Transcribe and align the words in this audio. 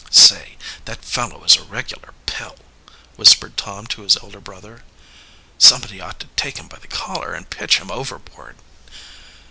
"Say, 0.09 0.57
that 0.85 1.05
fellow 1.05 1.43
is 1.43 1.57
a 1.57 1.63
regular 1.63 2.15
pill," 2.25 2.55
whispered 3.17 3.55
Tom 3.55 3.85
to 3.85 4.01
his 4.01 4.17
elder 4.17 4.39
brother. 4.39 4.83
"Somebody 5.59 6.01
ought 6.01 6.19
to 6.21 6.27
take 6.35 6.57
him 6.57 6.67
by 6.67 6.79
the 6.79 6.87
collar 6.87 7.35
and 7.35 7.47
pitch 7.47 7.77
him 7.77 7.91
overboard." 7.91 8.55